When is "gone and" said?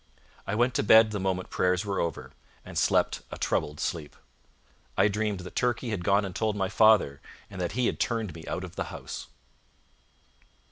6.03-6.35